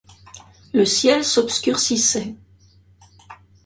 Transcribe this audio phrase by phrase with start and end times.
[0.73, 2.35] Le ciel s’obscurcissait.